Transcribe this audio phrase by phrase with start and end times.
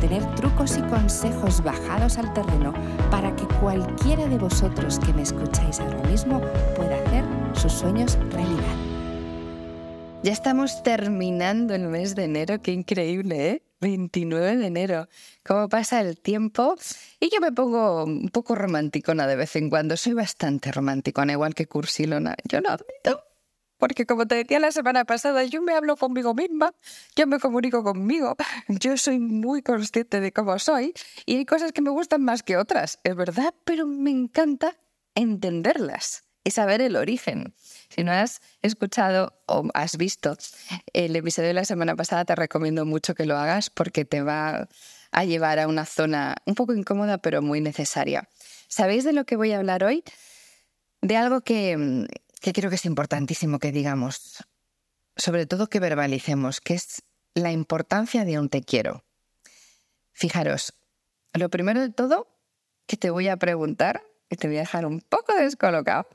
[0.00, 2.72] tener trucos y consejos bajados al terreno
[3.10, 6.40] para que cualquiera de vosotros que me escucháis ahora mismo
[6.76, 7.24] pueda hacer
[7.54, 8.76] sus sueños realidad.
[10.22, 13.62] Ya estamos terminando el mes de enero, qué increíble, ¿eh?
[13.80, 15.08] 29 de enero.
[15.46, 16.74] ¿Cómo pasa el tiempo?
[17.20, 19.96] Y yo me pongo un poco romanticona de vez en cuando.
[19.96, 22.34] Soy bastante romanticona, igual que Cursilona.
[22.44, 23.27] Yo lo admito.
[23.78, 26.74] Porque como te decía la semana pasada, yo me hablo conmigo misma,
[27.16, 28.36] yo me comunico conmigo,
[28.68, 30.92] yo soy muy consciente de cómo soy
[31.24, 34.76] y hay cosas que me gustan más que otras, es verdad, pero me encanta
[35.14, 37.54] entenderlas y saber el origen.
[37.88, 40.36] Si no has escuchado o has visto
[40.92, 44.68] el episodio de la semana pasada, te recomiendo mucho que lo hagas porque te va
[45.10, 48.28] a llevar a una zona un poco incómoda pero muy necesaria.
[48.68, 50.04] ¿Sabéis de lo que voy a hablar hoy?
[51.00, 52.06] De algo que,
[52.40, 54.44] que creo que es importantísimo que digamos,
[55.16, 57.02] sobre todo que verbalicemos, que es
[57.34, 59.04] la importancia de un te quiero.
[60.12, 60.74] Fijaros,
[61.34, 62.28] lo primero de todo
[62.86, 66.08] que te voy a preguntar, y te voy a dejar un poco descolocado,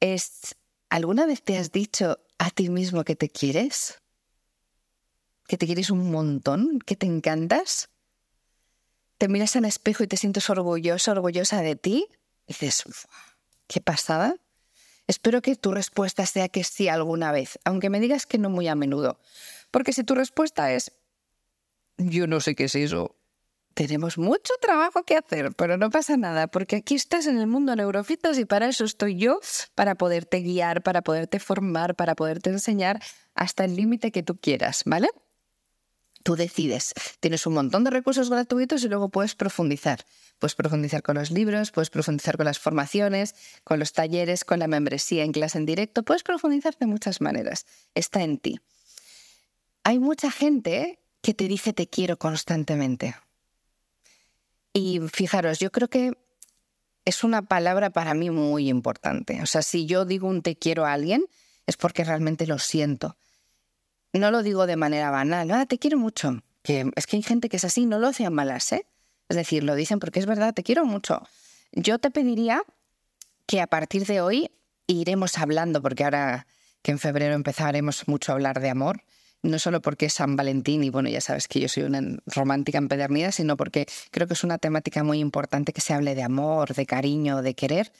[0.00, 0.56] es,
[0.88, 4.00] ¿alguna vez te has dicho a ti mismo que te quieres?
[5.46, 6.80] ¿Que te quieres un montón?
[6.80, 7.88] ¿Que te encantas?
[9.18, 12.08] ¿Te miras al espejo y te sientes orgulloso, orgullosa de ti?
[12.46, 12.84] Dices,
[13.66, 14.36] ¿qué pasada?
[15.06, 18.68] Espero que tu respuesta sea que sí alguna vez, aunque me digas que no muy
[18.68, 19.20] a menudo.
[19.70, 20.92] Porque si tu respuesta es,
[21.96, 23.16] yo no sé qué es eso,
[23.74, 27.76] tenemos mucho trabajo que hacer, pero no pasa nada, porque aquí estás en el mundo
[27.76, 29.38] neurofitas y para eso estoy yo,
[29.74, 33.02] para poderte guiar, para poderte formar, para poderte enseñar
[33.34, 35.10] hasta el límite que tú quieras, ¿vale?
[36.26, 36.92] Tú decides.
[37.20, 40.04] Tienes un montón de recursos gratuitos y luego puedes profundizar.
[40.40, 44.66] Puedes profundizar con los libros, puedes profundizar con las formaciones, con los talleres, con la
[44.66, 46.02] membresía en clase en directo.
[46.02, 47.64] Puedes profundizar de muchas maneras.
[47.94, 48.58] Está en ti.
[49.84, 53.14] Hay mucha gente que te dice te quiero constantemente.
[54.72, 56.18] Y fijaros, yo creo que
[57.04, 59.40] es una palabra para mí muy importante.
[59.42, 61.24] O sea, si yo digo un te quiero a alguien,
[61.66, 63.16] es porque realmente lo siento
[64.18, 66.42] no lo digo de manera banal, ah, te quiero mucho.
[66.62, 68.86] Que es que hay gente que es así, no lo hacen malas, ¿eh?
[69.28, 71.22] Es decir, lo dicen porque es verdad, te quiero mucho.
[71.72, 72.62] Yo te pediría
[73.46, 74.50] que a partir de hoy
[74.86, 76.46] iremos hablando, porque ahora
[76.82, 79.02] que en febrero empezaremos mucho a hablar de amor,
[79.42, 82.78] no solo porque es San Valentín y bueno, ya sabes que yo soy una romántica
[82.78, 86.74] empedernida, sino porque creo que es una temática muy importante que se hable de amor,
[86.74, 87.92] de cariño, de querer.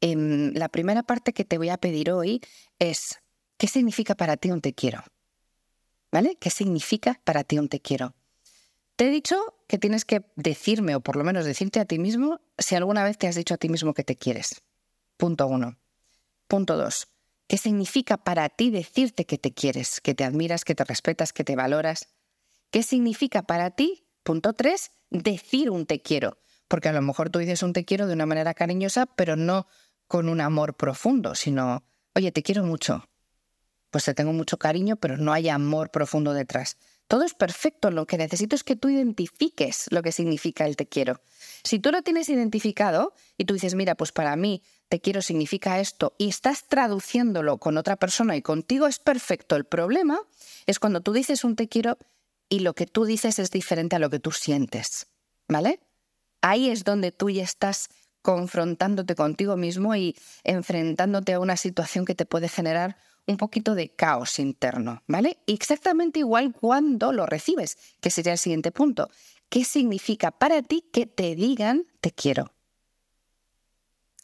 [0.00, 2.40] Em, la primera parte que te voy a pedir hoy
[2.78, 3.20] es,
[3.56, 5.02] ¿qué significa para ti un te quiero?
[6.12, 6.36] ¿Vale?
[6.36, 8.14] ¿Qué significa para ti un te quiero?
[8.96, 9.36] Te he dicho
[9.66, 13.16] que tienes que decirme, o por lo menos decirte a ti mismo, si alguna vez
[13.16, 14.62] te has dicho a ti mismo que te quieres.
[15.16, 15.78] Punto uno.
[16.46, 17.08] Punto dos.
[17.48, 21.44] ¿Qué significa para ti decirte que te quieres, que te admiras, que te respetas, que
[21.44, 22.08] te valoras?
[22.70, 24.06] ¿Qué significa para ti?
[24.22, 24.90] Punto tres.
[25.08, 26.38] Decir un te quiero.
[26.68, 29.66] Porque a lo mejor tú dices un te quiero de una manera cariñosa, pero no
[30.06, 31.84] con un amor profundo, sino,
[32.14, 33.08] oye, te quiero mucho
[33.92, 36.78] pues te tengo mucho cariño, pero no hay amor profundo detrás.
[37.08, 40.88] Todo es perfecto, lo que necesito es que tú identifiques lo que significa el te
[40.88, 41.20] quiero.
[41.62, 45.78] Si tú lo tienes identificado y tú dices, mira, pues para mí te quiero significa
[45.78, 50.18] esto y estás traduciéndolo con otra persona y contigo es perfecto, el problema
[50.64, 51.98] es cuando tú dices un te quiero
[52.48, 55.08] y lo que tú dices es diferente a lo que tú sientes,
[55.48, 55.80] ¿vale?
[56.40, 57.90] Ahí es donde tú ya estás
[58.22, 63.94] confrontándote contigo mismo y enfrentándote a una situación que te puede generar un poquito de
[63.94, 65.38] caos interno, ¿vale?
[65.46, 69.08] Exactamente igual cuando lo recibes, que sería el siguiente punto.
[69.48, 72.52] ¿Qué significa para ti que te digan te quiero?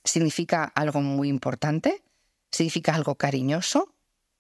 [0.04, 2.02] ¿Significa algo muy importante?
[2.50, 3.94] ¿Significa algo cariñoso?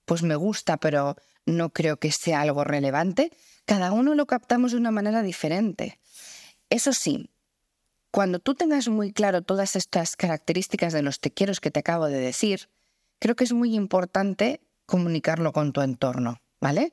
[0.06, 3.30] Pues me gusta, pero no creo que sea algo relevante.
[3.66, 6.00] Cada uno lo captamos de una manera diferente.
[6.70, 7.30] Eso sí,
[8.10, 12.06] cuando tú tengas muy claro todas estas características de los te quiero que te acabo
[12.06, 12.70] de decir,
[13.18, 16.92] creo que es muy importante comunicarlo con tu entorno, ¿vale?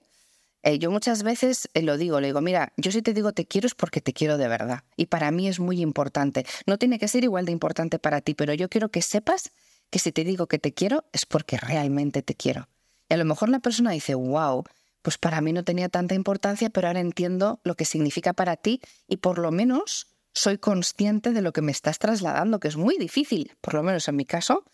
[0.63, 3.45] Eh, yo muchas veces eh, lo digo, le digo, mira, yo si te digo te
[3.45, 4.83] quiero es porque te quiero de verdad.
[4.97, 6.45] Y para mí es muy importante.
[6.65, 9.51] No tiene que ser igual de importante para ti, pero yo quiero que sepas
[9.91, 12.67] que si te digo que te quiero es porque realmente te quiero.
[13.09, 14.63] Y a lo mejor la persona dice, wow,
[15.03, 18.81] pues para mí no tenía tanta importancia, pero ahora entiendo lo que significa para ti
[19.07, 22.97] y por lo menos soy consciente de lo que me estás trasladando, que es muy
[22.97, 24.65] difícil, por lo menos en mi caso,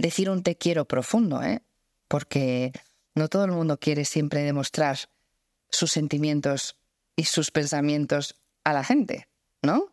[0.00, 1.62] decir un te quiero profundo, ¿eh?
[2.08, 2.72] porque
[3.14, 4.98] no todo el mundo quiere siempre demostrar
[5.70, 6.76] sus sentimientos
[7.16, 9.28] y sus pensamientos a la gente,
[9.62, 9.92] ¿no?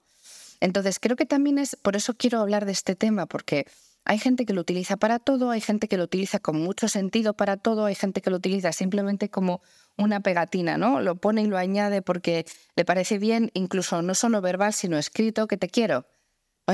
[0.59, 3.67] Entonces creo que también es, por eso quiero hablar de este tema, porque
[4.05, 7.33] hay gente que lo utiliza para todo, hay gente que lo utiliza con mucho sentido
[7.33, 9.61] para todo, hay gente que lo utiliza simplemente como
[9.97, 11.01] una pegatina, ¿no?
[11.01, 12.45] Lo pone y lo añade porque
[12.75, 16.07] le parece bien, incluso no solo verbal, sino escrito, que te quiero.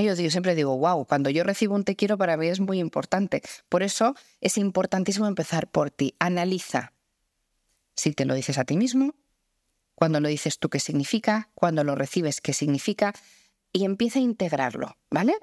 [0.01, 3.43] Yo, siempre digo, wow, cuando yo recibo un te quiero para mí es muy importante.
[3.69, 6.15] Por eso es importantísimo empezar por ti.
[6.19, 6.93] Analiza
[7.95, 9.13] si te lo dices a ti mismo,
[9.95, 13.13] cuando lo dices tú qué significa, cuando lo recibes qué significa,
[13.71, 15.35] y empieza a integrarlo, ¿vale?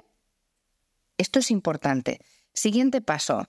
[1.17, 2.19] Esto es importante.
[2.53, 3.47] Siguiente paso.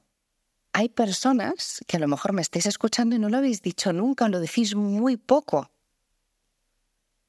[0.73, 4.29] Hay personas que a lo mejor me estáis escuchando y no lo habéis dicho nunca,
[4.29, 5.71] lo decís muy poco.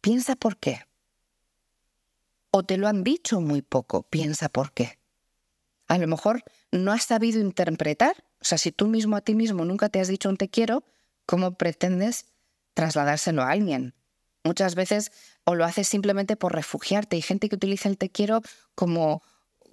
[0.02, 0.86] Piensa por qué.
[2.56, 5.00] O te lo han dicho muy poco, piensa por qué.
[5.88, 9.66] A lo mejor no has sabido interpretar, o sea, si tú mismo a ti mismo
[9.66, 10.84] nunca te has dicho un te quiero,
[11.26, 12.28] ¿cómo pretendes
[12.76, 13.96] trasladárselo a alguien?
[14.44, 15.12] Muchas veces
[15.46, 17.16] o lo haces simplemente por refugiarte.
[17.16, 18.44] Hay gente que utiliza el te quiero
[18.76, 19.24] como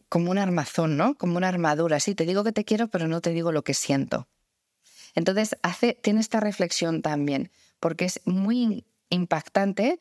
[0.09, 1.17] como un armazón, ¿no?
[1.17, 2.01] Como una armadura.
[2.01, 4.27] Sí, te digo que te quiero, pero no te digo lo que siento.
[5.15, 9.99] Entonces, hace, tiene esta reflexión también, porque es muy impactante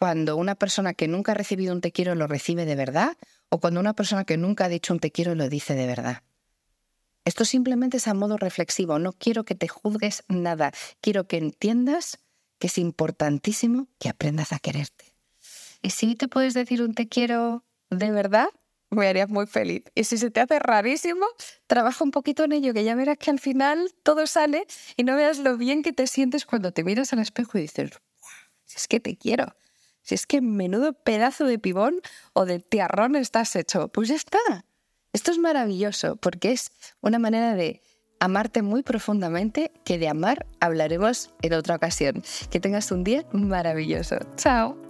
[0.00, 3.18] cuando una persona que nunca ha recibido un te quiero lo recibe de verdad
[3.50, 6.22] o cuando una persona que nunca ha dicho un te quiero lo dice de verdad.
[7.26, 8.98] Esto simplemente es a modo reflexivo.
[8.98, 10.72] No quiero que te juzgues nada.
[11.02, 12.18] Quiero que entiendas
[12.58, 15.12] que es importantísimo que aprendas a quererte.
[15.82, 18.48] Y si te puedes decir un te quiero de verdad,
[18.88, 19.82] me harías muy feliz.
[19.94, 21.26] Y si se te hace rarísimo,
[21.66, 25.14] trabaja un poquito en ello, que ya verás que al final todo sale y no
[25.14, 28.00] veas lo bien que te sientes cuando te miras al espejo y dices,
[28.74, 29.54] es que te quiero,
[30.02, 32.00] si es que menudo pedazo de pibón
[32.32, 34.38] o de tiarrón estás hecho, pues ya está.
[35.12, 36.70] Esto es maravilloso porque es
[37.00, 37.82] una manera de
[38.20, 42.22] amarte muy profundamente que de amar hablaremos en otra ocasión.
[42.50, 44.18] Que tengas un día maravilloso.
[44.36, 44.89] Chao.